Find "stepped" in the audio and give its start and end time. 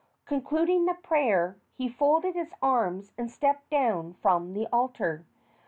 3.29-3.69